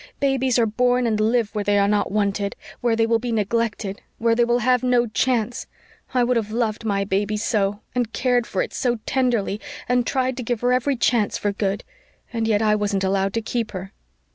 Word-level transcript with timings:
"Babies 0.19 0.57
are 0.57 0.65
born 0.65 1.05
and 1.05 1.19
live 1.19 1.53
where 1.53 1.63
they 1.63 1.77
are 1.77 1.87
not 1.87 2.11
wanted 2.11 2.55
where 2.79 2.95
they 2.95 3.05
will 3.05 3.19
be 3.19 3.31
neglected 3.31 4.01
where 4.17 4.33
they 4.33 4.43
will 4.43 4.57
have 4.57 4.81
no 4.81 5.05
chance. 5.05 5.67
I 6.11 6.23
would 6.23 6.37
have 6.37 6.51
loved 6.51 6.83
my 6.83 7.03
baby 7.03 7.37
so 7.37 7.81
and 7.93 8.11
cared 8.11 8.47
for 8.47 8.63
it 8.63 8.73
so 8.73 8.95
tenderly 9.05 9.61
and 9.87 10.07
tried 10.07 10.37
to 10.37 10.43
give 10.43 10.61
her 10.61 10.73
every 10.73 10.95
chance 10.95 11.37
for 11.37 11.51
good. 11.51 11.83
And 12.33 12.47
yet 12.47 12.63
I 12.63 12.73
wasn't 12.73 13.03
allowed 13.03 13.35
to 13.35 13.43
keep 13.43 13.73
her." 13.73 13.93